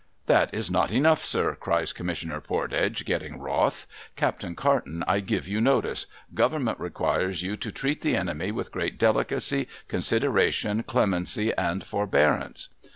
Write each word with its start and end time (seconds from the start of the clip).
'That 0.25 0.51
is 0.51 0.71
not 0.71 0.91
enough, 0.91 1.23
sir,' 1.23 1.53
cries 1.59 1.93
Commissioner 1.93 2.41
Pordage, 2.41 3.05
getting 3.05 3.37
wroth.' 3.39 3.85
Captain 4.15 4.55
Carton, 4.55 5.03
I 5.05 5.19
give 5.19 5.47
you 5.47 5.61
notice. 5.61 6.07
Government 6.33 6.79
requires 6.79 7.43
you 7.43 7.55
to 7.57 7.71
treat 7.71 8.01
the 8.01 8.15
enemy 8.15 8.51
with 8.51 8.71
great 8.71 8.97
delicacy, 8.97 9.67
consideration, 9.87 10.81
clemency, 10.81 11.53
and 11.53 11.83
forbearance.' 11.83 12.69